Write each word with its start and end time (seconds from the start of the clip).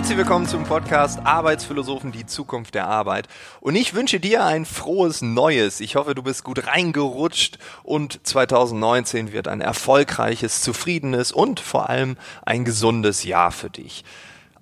Herzlich 0.00 0.16
willkommen 0.16 0.46
zum 0.46 0.64
Podcast 0.64 1.20
Arbeitsphilosophen, 1.24 2.10
die 2.10 2.24
Zukunft 2.24 2.74
der 2.74 2.86
Arbeit. 2.86 3.28
Und 3.60 3.76
ich 3.76 3.92
wünsche 3.92 4.18
dir 4.18 4.46
ein 4.46 4.64
frohes 4.64 5.20
Neues. 5.20 5.78
Ich 5.80 5.94
hoffe, 5.94 6.14
du 6.14 6.22
bist 6.22 6.42
gut 6.42 6.66
reingerutscht 6.66 7.58
und 7.82 8.26
2019 8.26 9.32
wird 9.32 9.46
ein 9.46 9.60
erfolgreiches, 9.60 10.62
zufriedenes 10.62 11.32
und 11.32 11.60
vor 11.60 11.90
allem 11.90 12.16
ein 12.46 12.64
gesundes 12.64 13.24
Jahr 13.24 13.52
für 13.52 13.68
dich. 13.68 14.02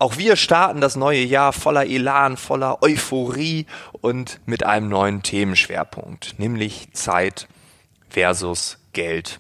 Auch 0.01 0.19
wir 0.19 0.35
starten 0.35 0.81
das 0.81 0.97
neue 0.97 1.23
Jahr 1.23 1.53
voller 1.53 1.87
Elan, 1.87 2.37
voller 2.37 2.83
Euphorie 2.83 3.67
und 3.93 4.41
mit 4.45 4.65
einem 4.65 4.89
neuen 4.89 5.23
Themenschwerpunkt, 5.23 6.35
nämlich 6.39 6.93
Zeit 6.95 7.47
versus 8.09 8.79
Geld. 8.93 9.39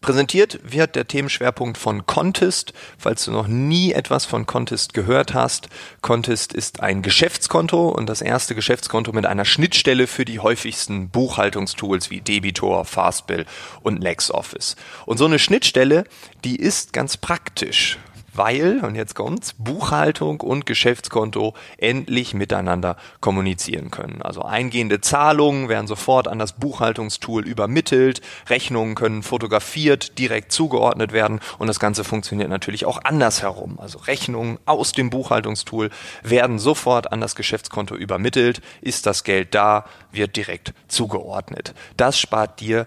Präsentiert 0.00 0.60
wird 0.62 0.96
der 0.96 1.06
Themenschwerpunkt 1.06 1.76
von 1.76 2.06
Contest. 2.06 2.72
Falls 2.96 3.26
du 3.26 3.32
noch 3.32 3.46
nie 3.46 3.92
etwas 3.92 4.24
von 4.24 4.46
Contest 4.46 4.94
gehört 4.94 5.34
hast, 5.34 5.68
Contest 6.00 6.54
ist 6.54 6.80
ein 6.80 7.02
Geschäftskonto 7.02 7.90
und 7.90 8.08
das 8.08 8.22
erste 8.22 8.54
Geschäftskonto 8.54 9.12
mit 9.12 9.26
einer 9.26 9.44
Schnittstelle 9.44 10.06
für 10.06 10.24
die 10.24 10.38
häufigsten 10.38 11.10
Buchhaltungstools 11.10 12.08
wie 12.08 12.22
Debitor, 12.22 12.86
Fastbill 12.86 13.44
und 13.82 14.02
LexOffice. 14.02 14.76
Und 15.04 15.18
so 15.18 15.26
eine 15.26 15.38
Schnittstelle, 15.38 16.04
die 16.44 16.56
ist 16.56 16.94
ganz 16.94 17.18
praktisch, 17.18 17.98
weil, 18.34 18.84
und 18.84 18.94
jetzt 18.94 19.14
kommt's, 19.14 19.54
Buchhaltung 19.58 20.40
und 20.40 20.66
Geschäftskonto 20.66 21.54
endlich 21.78 22.34
miteinander 22.34 22.96
kommunizieren 23.20 23.90
können. 23.90 24.22
Also 24.22 24.42
eingehende 24.42 25.00
Zahlungen 25.00 25.68
werden 25.68 25.86
sofort 25.86 26.28
an 26.28 26.38
das 26.38 26.52
Buchhaltungstool 26.52 27.46
übermittelt, 27.46 28.20
Rechnungen 28.48 28.94
können 28.94 29.22
fotografiert, 29.22 30.18
direkt 30.18 30.52
zugeordnet 30.52 31.12
werden 31.12 31.40
und 31.58 31.66
das 31.66 31.80
Ganze 31.80 32.04
funktioniert 32.04 32.50
natürlich 32.50 32.86
auch 32.86 33.02
andersherum. 33.04 33.78
Also 33.80 33.98
Rechnungen 33.98 34.58
aus 34.66 34.92
dem 34.92 35.10
Buchhaltungstool 35.10 35.90
werden 36.22 36.58
sofort 36.58 37.12
an 37.12 37.20
das 37.20 37.34
Geschäftskonto 37.34 37.94
übermittelt, 37.94 38.60
ist 38.80 39.06
das 39.06 39.24
Geld 39.24 39.54
da, 39.54 39.84
wird 40.12 40.36
direkt 40.36 40.72
zugeordnet. 40.88 41.74
Das 41.96 42.18
spart 42.18 42.60
dir 42.60 42.86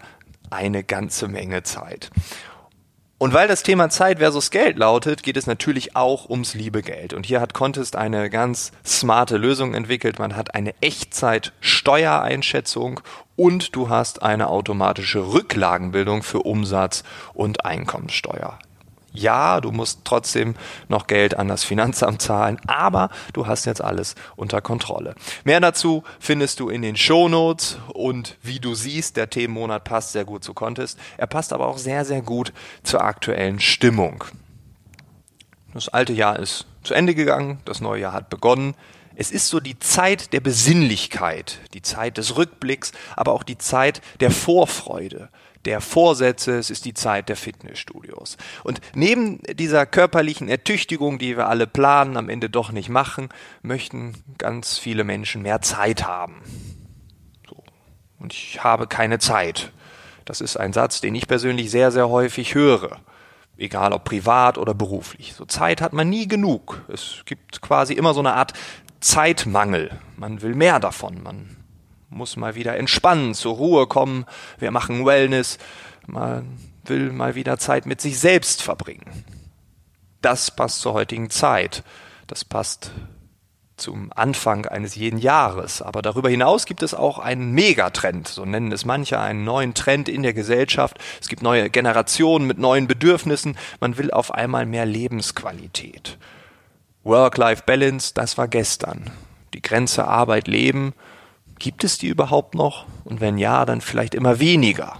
eine 0.49 0.83
ganze 0.83 1.27
Menge 1.27 1.64
Zeit. 1.64 2.11
Und 3.23 3.33
weil 3.33 3.47
das 3.47 3.63
Thema 3.63 3.89
Zeit 3.89 4.19
versus 4.19 4.52
Geld 4.52 4.77
lautet, 4.77 5.23
geht 5.23 5.38
es 5.38 5.47
natürlich 5.47 5.95
auch 5.95 6.29
ums 6.29 6.55
liebe 6.55 6.81
Geld. 6.81 7.13
Und 7.13 7.25
hier 7.25 7.39
hat 7.39 7.53
Contest 7.53 7.95
eine 7.95 8.30
ganz 8.30 8.73
smarte 8.85 9.38
Lösung 9.38 9.75
entwickelt. 9.75 10.19
Man 10.19 10.35
hat 10.35 10.55
eine 10.55 10.73
Echtzeit-Steuereinschätzung 10.81 12.99
und 13.38 13.77
du 13.77 13.88
hast 13.88 14.23
eine 14.23 14.49
automatische 14.49 15.31
Rücklagenbildung 15.31 16.21
für 16.21 16.39
Umsatz 16.39 17.05
und 17.33 17.63
Einkommensteuer 17.63 18.59
ja, 19.14 19.61
du 19.61 19.72
musst 19.72 20.00
trotzdem 20.03 20.56
noch 20.89 21.08
Geld 21.08 21.38
an 21.38 21.47
das 21.47 21.64
Finanzamt 21.64 22.22
zahlen, 22.22 22.59
aber 22.67 23.09
du 23.33 23.47
hast 23.47 23.66
jetzt 23.66 23.83
alles 23.83 24.16
unter 24.36 24.61
Kontrolle. 24.61 25.16
Mehr 25.44 25.59
dazu 25.59 26.03
findest 26.20 26.59
du 26.59 26.70
in 26.70 26.81
den 26.81 26.95
Shownotes 26.95 27.78
und 27.94 28.38
wie 28.42 28.59
du 28.59 28.73
siehst, 28.73 29.17
der 29.17 29.30
Themenmonat 29.30 29.83
passt 29.83 30.11
sehr 30.14 30.25
gut 30.25 30.44
zu 30.44 30.53
Contest. 30.53 31.00
Er 31.17 31.28
passt 31.28 31.53
aber 31.53 31.67
auch 31.67 31.78
sehr, 31.78 32.05
sehr 32.05 32.22
gut 32.22 32.53
zur 32.83 33.03
aktuellen 33.03 33.59
Stimmung. 33.59 34.23
Das 35.73 35.89
alte 35.89 36.13
Jahr 36.13 36.39
ist 36.39 36.66
zu 36.83 36.93
Ende 36.93 37.16
gegangen, 37.16 37.59
das 37.66 37.81
neue 37.81 38.02
Jahr 38.02 38.13
hat 38.13 38.29
begonnen. 38.29 38.75
Es 39.16 39.31
ist 39.31 39.47
so 39.47 39.59
die 39.59 39.77
Zeit 39.80 40.33
der 40.33 40.39
Besinnlichkeit, 40.39 41.59
die 41.73 41.81
Zeit 41.81 42.17
des 42.17 42.35
Rückblicks, 42.35 42.91
aber 43.15 43.31
auch 43.31 43.43
die 43.43 43.57
Zeit 43.57 44.02
der 44.19 44.31
Vorfreude, 44.31 45.30
der 45.65 45.81
Vorsätze, 45.81 46.57
es 46.57 46.69
ist 46.69 46.85
die 46.85 46.93
Zeit 46.93 47.30
der 47.30 47.35
Fitnessstudios. 47.35 48.38
Und 48.63 48.81
neben 48.93 49.39
dieser 49.53 49.85
körperlichen 49.85 50.49
Ertüchtigung, 50.49 51.20
die 51.20 51.37
wir 51.37 51.48
alle 51.48 51.67
planen, 51.67 52.17
am 52.17 52.30
Ende 52.30 52.49
doch 52.49 52.71
nicht 52.71 52.89
machen, 52.89 53.30
möchten 53.61 54.15
ganz 54.37 54.77
viele 54.77 55.03
Menschen 55.03 55.42
mehr 55.42 55.61
Zeit 55.61 56.05
haben. 56.05 56.42
So. 57.48 57.64
Und 58.19 58.33
ich 58.33 58.64
habe 58.64 58.87
keine 58.87 59.19
Zeit. 59.19 59.71
Das 60.25 60.42
ist 60.42 60.58
ein 60.58 60.73
Satz, 60.73 61.02
den 61.02 61.15
ich 61.15 61.27
persönlich 61.27 61.71
sehr, 61.71 61.92
sehr 61.92 62.09
häufig 62.09 62.55
höre. 62.55 62.99
Egal 63.58 63.93
ob 63.93 64.03
privat 64.03 64.58
oder 64.58 64.73
beruflich. 64.73 65.33
So 65.33 65.45
Zeit 65.45 65.81
hat 65.81 65.93
man 65.93 66.09
nie 66.09 66.27
genug. 66.27 66.81
Es 66.87 67.21
gibt 67.25 67.61
quasi 67.61 67.93
immer 67.93 68.14
so 68.14 68.19
eine 68.19 68.33
Art 68.33 68.53
Zeitmangel. 68.99 69.91
Man 70.17 70.41
will 70.41 70.55
mehr 70.55 70.80
davon. 70.80 71.21
Man 71.21 71.58
muss 72.09 72.36
mal 72.36 72.55
wieder 72.55 72.77
entspannen, 72.77 73.33
zur 73.33 73.55
Ruhe 73.55 73.87
kommen. 73.87 74.25
Wir 74.58 74.71
machen 74.71 75.05
Wellness. 75.05 75.59
Man 76.08 76.58
will 76.86 77.11
mal 77.11 77.36
wieder 77.36 77.58
Zeit 77.58 77.86
mit 77.86 78.02
sich 78.02 78.19
selbst 78.19 78.61
verbringen. 78.61 79.23
Das 80.21 80.52
passt 80.52 80.81
zur 80.81 80.93
heutigen 80.93 81.30
Zeit. 81.30 81.83
Das 82.27 82.45
passt 82.45 82.92
zum 83.78 84.11
Anfang 84.16 84.66
eines 84.66 84.95
jeden 84.95 85.17
Jahres. 85.17 85.82
Aber 85.82 86.02
darüber 86.02 86.30
hinaus 86.30 86.66
gibt 86.66 86.84
es 86.84 86.94
auch 86.94 87.20
einen 87.20 87.52
Megatrend, 87.52 88.28
so 88.28 88.45
nennen 88.45 88.72
es 88.72 88.86
manche, 88.86 89.20
einen 89.20 89.44
neuen 89.44 89.73
Trend 89.73 90.10
in 90.10 90.23
der 90.23 90.34
Gesellschaft. 90.34 90.98
Es 91.22 91.28
gibt 91.28 91.42
neue 91.42 91.70
Generationen 91.70 92.48
mit 92.48 92.58
neuen 92.58 92.88
Bedürfnissen. 92.88 93.58
Man 93.80 93.98
will 93.98 94.11
auf 94.11 94.34
einmal 94.34 94.66
mehr 94.66 94.86
Lebensqualität. 94.86 96.17
Work-Life-Balance, 97.04 98.14
das 98.14 98.38
war 98.38 98.48
gestern. 98.48 99.11
Die 99.54 99.61
Grenze 99.61 100.08
Arbeit-Leben 100.08 100.94
Gibt 101.64 101.86
es 101.86 101.98
die 101.98 102.08
überhaupt 102.08 102.55
noch? 102.55 102.86
Und 103.05 103.22
wenn 103.22 103.38
ja, 103.38 103.64
dann 103.64 103.80
vielleicht 103.80 104.16
immer 104.16 104.40
weniger. 104.40 104.98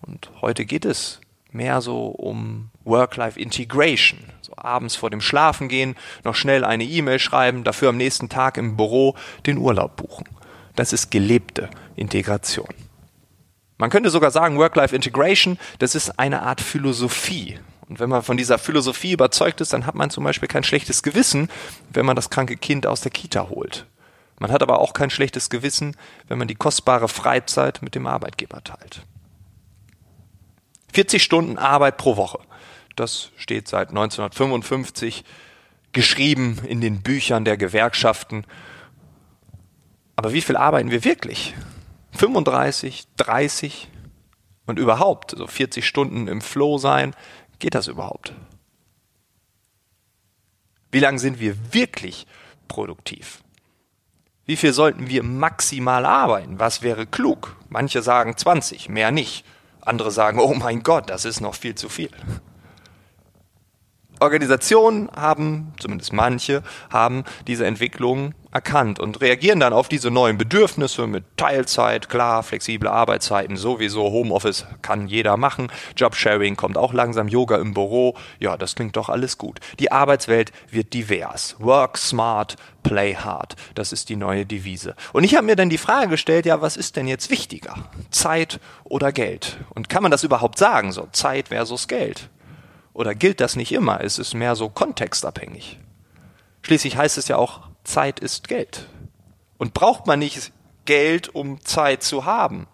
Und 0.00 0.30
heute 0.40 0.64
geht 0.64 0.86
es 0.86 1.20
mehr 1.50 1.82
so 1.82 2.06
um 2.06 2.70
Work-Life-Integration. 2.90 4.18
So 4.42 4.52
abends 4.56 4.96
vor 4.96 5.08
dem 5.08 5.22
Schlafengehen 5.22 5.96
noch 6.24 6.34
schnell 6.34 6.64
eine 6.64 6.84
E-Mail 6.84 7.18
schreiben, 7.18 7.64
dafür 7.64 7.88
am 7.88 7.96
nächsten 7.96 8.28
Tag 8.28 8.58
im 8.58 8.76
Büro 8.76 9.16
den 9.46 9.56
Urlaub 9.56 9.96
buchen. 9.96 10.26
Das 10.76 10.92
ist 10.92 11.10
gelebte 11.10 11.70
Integration. 11.96 12.68
Man 13.78 13.88
könnte 13.88 14.10
sogar 14.10 14.30
sagen, 14.30 14.58
Work-Life-Integration, 14.58 15.58
das 15.78 15.94
ist 15.94 16.18
eine 16.18 16.42
Art 16.42 16.60
Philosophie. 16.60 17.58
Und 17.88 17.98
wenn 17.98 18.10
man 18.10 18.22
von 18.22 18.36
dieser 18.36 18.58
Philosophie 18.58 19.12
überzeugt 19.12 19.60
ist, 19.62 19.72
dann 19.72 19.86
hat 19.86 19.94
man 19.94 20.10
zum 20.10 20.22
Beispiel 20.22 20.48
kein 20.48 20.64
schlechtes 20.64 21.02
Gewissen, 21.02 21.48
wenn 21.90 22.04
man 22.04 22.14
das 22.14 22.28
kranke 22.28 22.56
Kind 22.56 22.86
aus 22.86 23.00
der 23.00 23.10
Kita 23.10 23.48
holt. 23.48 23.86
Man 24.38 24.52
hat 24.52 24.62
aber 24.62 24.80
auch 24.80 24.92
kein 24.92 25.10
schlechtes 25.10 25.50
Gewissen, 25.50 25.96
wenn 26.28 26.38
man 26.38 26.46
die 26.46 26.54
kostbare 26.54 27.08
Freizeit 27.08 27.82
mit 27.82 27.94
dem 27.94 28.06
Arbeitgeber 28.06 28.62
teilt. 28.62 29.02
40 30.92 31.22
Stunden 31.22 31.58
Arbeit 31.58 31.96
pro 31.96 32.16
Woche. 32.16 32.38
Das 32.96 33.30
steht 33.36 33.68
seit 33.68 33.90
1955 33.90 35.24
geschrieben 35.92 36.58
in 36.66 36.80
den 36.80 37.02
Büchern 37.02 37.44
der 37.44 37.56
Gewerkschaften. 37.56 38.44
Aber 40.16 40.32
wie 40.32 40.40
viel 40.40 40.56
arbeiten 40.56 40.90
wir 40.90 41.04
wirklich? 41.04 41.54
35, 42.12 43.04
30 43.16 43.88
und 44.66 44.78
überhaupt, 44.78 45.32
so 45.36 45.46
40 45.46 45.86
Stunden 45.86 46.28
im 46.28 46.40
Flow 46.40 46.78
sein, 46.78 47.14
geht 47.58 47.74
das 47.74 47.88
überhaupt? 47.88 48.34
Wie 50.92 51.00
lange 51.00 51.18
sind 51.18 51.40
wir 51.40 51.72
wirklich 51.72 52.26
produktiv? 52.68 53.42
Wie 54.44 54.56
viel 54.56 54.72
sollten 54.72 55.08
wir 55.08 55.22
maximal 55.22 56.04
arbeiten? 56.04 56.58
Was 56.58 56.82
wäre 56.82 57.06
klug? 57.06 57.56
Manche 57.68 58.02
sagen 58.02 58.36
20, 58.36 58.88
mehr 58.88 59.12
nicht. 59.12 59.44
Andere 59.80 60.10
sagen, 60.10 60.40
oh 60.40 60.54
mein 60.54 60.82
Gott, 60.82 61.08
das 61.08 61.24
ist 61.24 61.40
noch 61.40 61.54
viel 61.54 61.76
zu 61.76 61.88
viel. 61.88 62.10
Organisationen 64.20 65.10
haben, 65.16 65.72
zumindest 65.80 66.12
manche, 66.12 66.62
haben 66.90 67.24
diese 67.46 67.66
Entwicklung 67.66 68.34
erkannt 68.52 68.98
und 68.98 69.20
reagieren 69.20 69.60
dann 69.60 69.72
auf 69.72 69.88
diese 69.88 70.10
neuen 70.10 70.36
Bedürfnisse 70.36 71.06
mit 71.06 71.24
Teilzeit, 71.36 72.08
klar, 72.08 72.42
flexible 72.42 72.88
Arbeitszeiten, 72.88 73.56
sowieso 73.56 74.10
Homeoffice 74.10 74.66
kann 74.82 75.06
jeder 75.08 75.36
machen, 75.36 75.70
Jobsharing 75.96 76.56
kommt 76.56 76.76
auch 76.76 76.92
langsam, 76.92 77.28
Yoga 77.28 77.56
im 77.56 77.74
Büro, 77.74 78.16
ja, 78.38 78.56
das 78.56 78.74
klingt 78.74 78.96
doch 78.96 79.08
alles 79.08 79.38
gut. 79.38 79.60
Die 79.78 79.92
Arbeitswelt 79.92 80.52
wird 80.70 80.92
divers. 80.92 81.56
Work 81.58 81.96
smart, 81.96 82.56
play 82.82 83.14
hard. 83.14 83.56
Das 83.74 83.92
ist 83.92 84.08
die 84.08 84.16
neue 84.16 84.46
Devise. 84.46 84.96
Und 85.12 85.24
ich 85.24 85.36
habe 85.36 85.46
mir 85.46 85.56
dann 85.56 85.70
die 85.70 85.78
Frage 85.78 86.08
gestellt, 86.08 86.46
ja, 86.46 86.60
was 86.60 86.76
ist 86.76 86.96
denn 86.96 87.06
jetzt 87.06 87.30
wichtiger? 87.30 87.74
Zeit 88.10 88.60
oder 88.84 89.12
Geld? 89.12 89.58
Und 89.74 89.88
kann 89.88 90.02
man 90.02 90.10
das 90.10 90.24
überhaupt 90.24 90.58
sagen, 90.58 90.92
so 90.92 91.08
Zeit 91.12 91.48
versus 91.48 91.88
Geld? 91.88 92.28
Oder 92.92 93.14
gilt 93.14 93.40
das 93.40 93.56
nicht 93.56 93.72
immer? 93.72 94.00
Es 94.02 94.18
ist 94.18 94.34
mehr 94.34 94.56
so 94.56 94.68
kontextabhängig. 94.68 95.78
Schließlich 96.62 96.96
heißt 96.96 97.18
es 97.18 97.28
ja 97.28 97.36
auch, 97.36 97.68
Zeit 97.84 98.20
ist 98.20 98.48
Geld. 98.48 98.86
Und 99.58 99.74
braucht 99.74 100.06
man 100.06 100.18
nicht 100.18 100.52
Geld, 100.84 101.34
um 101.34 101.60
Zeit 101.64 102.02
zu 102.02 102.24
haben? 102.24 102.66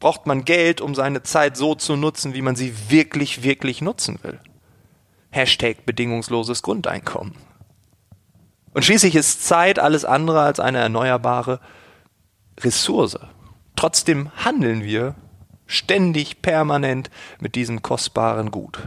Braucht 0.00 0.26
man 0.26 0.44
Geld, 0.44 0.80
um 0.80 0.94
seine 0.94 1.22
Zeit 1.22 1.56
so 1.56 1.74
zu 1.74 1.96
nutzen, 1.96 2.34
wie 2.34 2.42
man 2.42 2.56
sie 2.56 2.90
wirklich, 2.90 3.42
wirklich 3.42 3.82
nutzen 3.82 4.18
will? 4.22 4.40
Hashtag 5.30 5.86
bedingungsloses 5.86 6.62
Grundeinkommen. 6.62 7.34
Und 8.74 8.84
schließlich 8.84 9.14
ist 9.14 9.46
Zeit 9.46 9.78
alles 9.78 10.04
andere 10.04 10.40
als 10.40 10.58
eine 10.58 10.78
erneuerbare 10.78 11.60
Ressource. 12.60 13.18
Trotzdem 13.76 14.30
handeln 14.36 14.82
wir 14.82 15.14
ständig, 15.66 16.42
permanent 16.42 17.10
mit 17.40 17.54
diesem 17.54 17.82
kostbaren 17.82 18.50
Gut. 18.50 18.78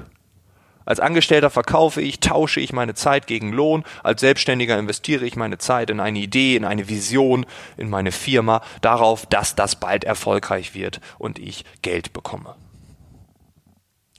Als 0.85 0.99
Angestellter 0.99 1.49
verkaufe 1.49 2.01
ich, 2.01 2.19
tausche 2.19 2.59
ich 2.59 2.71
meine 2.71 2.93
Zeit 2.93 3.25
gegen 3.25 3.51
Lohn. 3.51 3.83
Als 4.03 4.21
Selbstständiger 4.21 4.77
investiere 4.77 5.25
ich 5.25 5.35
meine 5.35 5.57
Zeit 5.57 5.89
in 5.89 5.99
eine 5.99 6.19
Idee, 6.19 6.55
in 6.55 6.63
eine 6.63 6.87
Vision, 6.87 7.45
in 7.75 7.89
meine 7.89 8.11
Firma, 8.11 8.61
darauf, 8.81 9.25
dass 9.25 9.55
das 9.55 9.79
bald 9.79 10.03
erfolgreich 10.03 10.75
wird 10.75 11.01
und 11.17 11.39
ich 11.39 11.65
Geld 11.81 12.13
bekomme. 12.13 12.55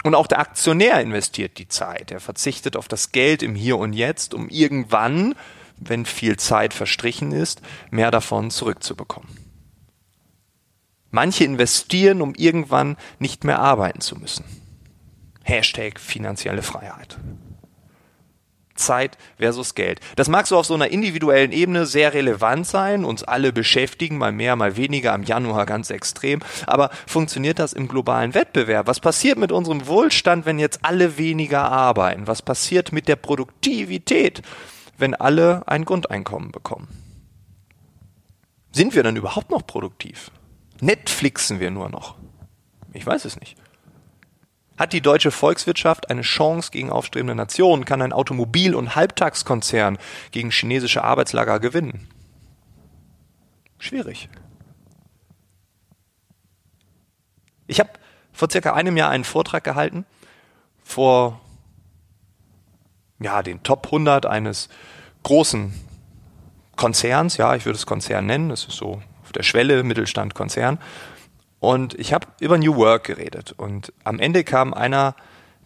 Und 0.02 0.14
auch 0.14 0.26
der 0.26 0.40
Aktionär 0.40 1.00
investiert 1.00 1.58
die 1.58 1.68
Zeit. 1.68 2.10
Er 2.10 2.20
verzichtet 2.20 2.76
auf 2.76 2.88
das 2.88 3.12
Geld 3.12 3.42
im 3.42 3.54
Hier 3.54 3.78
und 3.78 3.92
Jetzt, 3.92 4.34
um 4.34 4.48
irgendwann, 4.48 5.34
wenn 5.78 6.04
viel 6.04 6.36
Zeit 6.36 6.74
verstrichen 6.74 7.32
ist, 7.32 7.60
mehr 7.90 8.10
davon 8.10 8.50
zurückzubekommen. 8.50 9.28
Manche 11.10 11.44
investieren, 11.44 12.20
um 12.20 12.34
irgendwann 12.34 12.96
nicht 13.18 13.44
mehr 13.44 13.58
arbeiten 13.58 14.00
zu 14.00 14.16
müssen. 14.16 14.44
Hashtag 15.46 16.00
finanzielle 16.00 16.62
Freiheit. 16.62 17.18
Zeit 18.74 19.16
versus 19.38 19.74
Geld. 19.74 20.00
Das 20.16 20.28
mag 20.28 20.46
so 20.46 20.58
auf 20.58 20.66
so 20.66 20.74
einer 20.74 20.88
individuellen 20.88 21.52
Ebene 21.52 21.86
sehr 21.86 22.12
relevant 22.12 22.66
sein, 22.66 23.04
uns 23.04 23.22
alle 23.22 23.52
beschäftigen, 23.52 24.18
mal 24.18 24.32
mehr, 24.32 24.56
mal 24.56 24.76
weniger, 24.76 25.14
am 25.14 25.22
Januar 25.22 25.64
ganz 25.64 25.90
extrem. 25.90 26.40
Aber 26.66 26.90
funktioniert 27.06 27.58
das 27.58 27.72
im 27.72 27.88
globalen 27.88 28.34
Wettbewerb? 28.34 28.88
Was 28.88 29.00
passiert 29.00 29.38
mit 29.38 29.52
unserem 29.52 29.86
Wohlstand, 29.86 30.46
wenn 30.46 30.58
jetzt 30.58 30.84
alle 30.84 31.16
weniger 31.16 31.70
arbeiten? 31.70 32.26
Was 32.26 32.42
passiert 32.42 32.92
mit 32.92 33.08
der 33.08 33.16
Produktivität, 33.16 34.42
wenn 34.98 35.14
alle 35.14 35.62
ein 35.66 35.84
Grundeinkommen 35.84 36.50
bekommen? 36.50 36.88
Sind 38.72 38.94
wir 38.94 39.04
dann 39.04 39.16
überhaupt 39.16 39.50
noch 39.50 39.66
produktiv? 39.66 40.30
Netflixen 40.80 41.60
wir 41.60 41.70
nur 41.70 41.88
noch? 41.88 42.16
Ich 42.92 43.06
weiß 43.06 43.24
es 43.24 43.40
nicht. 43.40 43.56
Hat 44.76 44.92
die 44.92 45.00
deutsche 45.00 45.30
Volkswirtschaft 45.30 46.10
eine 46.10 46.22
Chance 46.22 46.70
gegen 46.70 46.90
aufstrebende 46.90 47.34
Nationen? 47.34 47.84
Kann 47.84 48.02
ein 48.02 48.12
Automobil- 48.12 48.74
und 48.74 48.94
Halbtagskonzern 48.94 49.98
gegen 50.32 50.50
chinesische 50.50 51.02
Arbeitslager 51.02 51.60
gewinnen? 51.60 52.08
Schwierig. 53.78 54.28
Ich 57.66 57.80
habe 57.80 57.90
vor 58.32 58.50
circa 58.50 58.74
einem 58.74 58.96
Jahr 58.96 59.10
einen 59.10 59.24
Vortrag 59.24 59.64
gehalten 59.64 60.04
vor 60.84 61.40
ja, 63.18 63.42
den 63.42 63.62
Top 63.62 63.86
100 63.86 64.26
eines 64.26 64.68
großen 65.22 65.72
Konzerns. 66.76 67.38
Ja, 67.38 67.56
ich 67.56 67.64
würde 67.64 67.78
es 67.78 67.86
Konzern 67.86 68.26
nennen. 68.26 68.50
Das 68.50 68.64
ist 68.64 68.76
so 68.76 69.02
auf 69.22 69.32
der 69.32 69.42
Schwelle 69.42 69.82
Mittelstand 69.82 70.34
Konzern. 70.34 70.78
Und 71.66 71.94
ich 71.94 72.12
habe 72.12 72.28
über 72.38 72.58
New 72.58 72.76
Work 72.76 73.02
geredet. 73.02 73.52
Und 73.56 73.92
am 74.04 74.20
Ende 74.20 74.44
kam 74.44 74.72
einer 74.72 75.16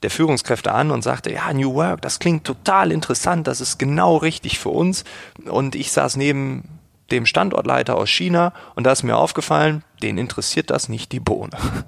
der 0.02 0.11
Führungskräfte 0.11 0.73
an 0.73 0.91
und 0.91 1.02
sagte, 1.02 1.31
ja, 1.31 1.52
New 1.52 1.75
Work, 1.75 2.00
das 2.00 2.19
klingt 2.19 2.44
total 2.44 2.91
interessant, 2.91 3.47
das 3.47 3.61
ist 3.61 3.79
genau 3.79 4.17
richtig 4.17 4.58
für 4.58 4.70
uns. 4.70 5.05
Und 5.44 5.75
ich 5.75 5.93
saß 5.93 6.17
neben 6.17 6.81
dem 7.11 7.26
Standortleiter 7.26 7.99
aus 7.99 8.08
China 8.08 8.55
und 8.76 8.85
da 8.85 8.93
ist 8.93 9.02
mir 9.02 9.19
aufgefallen, 9.19 9.85
den 10.02 10.17
interessiert 10.17 10.70
das 10.70 10.88
nicht 10.88 11.12
die 11.12 11.20
Bohne. 11.20 11.58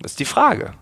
Das 0.00 0.12
ist 0.12 0.20
die 0.20 0.24
Frage. 0.24 0.74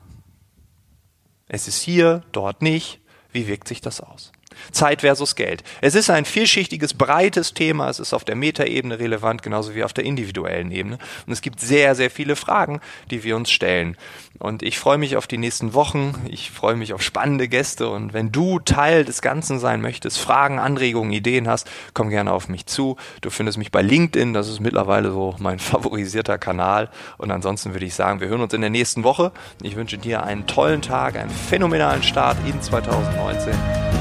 Es 1.48 1.68
ist 1.68 1.80
hier, 1.80 2.22
dort 2.32 2.60
nicht. 2.60 3.00
Wie 3.32 3.48
wirkt 3.48 3.66
sich 3.66 3.80
das 3.80 4.02
aus? 4.02 4.30
Zeit 4.72 5.00
versus 5.00 5.36
Geld. 5.36 5.62
Es 5.80 5.94
ist 5.94 6.10
ein 6.10 6.24
vielschichtiges, 6.24 6.94
breites 6.94 7.54
Thema. 7.54 7.88
Es 7.88 7.98
ist 7.98 8.12
auf 8.12 8.24
der 8.24 8.36
Metaebene 8.36 8.98
relevant, 8.98 9.42
genauso 9.42 9.74
wie 9.74 9.84
auf 9.84 9.92
der 9.92 10.04
individuellen 10.04 10.70
Ebene. 10.70 10.98
Und 11.26 11.32
es 11.32 11.40
gibt 11.40 11.60
sehr, 11.60 11.94
sehr 11.94 12.10
viele 12.10 12.36
Fragen, 12.36 12.80
die 13.10 13.24
wir 13.24 13.36
uns 13.36 13.50
stellen. 13.50 13.96
Und 14.38 14.62
ich 14.62 14.78
freue 14.78 14.98
mich 14.98 15.16
auf 15.16 15.26
die 15.26 15.38
nächsten 15.38 15.74
Wochen. 15.74 16.14
Ich 16.28 16.50
freue 16.50 16.76
mich 16.76 16.92
auf 16.92 17.02
spannende 17.02 17.48
Gäste. 17.48 17.88
Und 17.88 18.12
wenn 18.12 18.32
du 18.32 18.58
Teil 18.58 19.04
des 19.04 19.22
Ganzen 19.22 19.58
sein 19.58 19.80
möchtest, 19.80 20.18
Fragen, 20.18 20.58
Anregungen, 20.58 21.12
Ideen 21.12 21.48
hast, 21.48 21.68
komm 21.94 22.10
gerne 22.10 22.32
auf 22.32 22.48
mich 22.48 22.66
zu. 22.66 22.96
Du 23.20 23.30
findest 23.30 23.58
mich 23.58 23.70
bei 23.70 23.82
LinkedIn. 23.82 24.34
Das 24.34 24.48
ist 24.48 24.60
mittlerweile 24.60 25.10
so 25.10 25.34
mein 25.38 25.58
favorisierter 25.58 26.38
Kanal. 26.38 26.90
Und 27.18 27.30
ansonsten 27.30 27.72
würde 27.72 27.86
ich 27.86 27.94
sagen, 27.94 28.20
wir 28.20 28.28
hören 28.28 28.42
uns 28.42 28.52
in 28.52 28.60
der 28.60 28.70
nächsten 28.70 29.04
Woche. 29.04 29.32
Ich 29.62 29.76
wünsche 29.76 29.98
dir 29.98 30.22
einen 30.22 30.46
tollen 30.46 30.82
Tag, 30.82 31.16
einen 31.16 31.30
phänomenalen 31.30 32.02
Start 32.02 32.36
in 32.46 32.60
2019. 32.60 33.95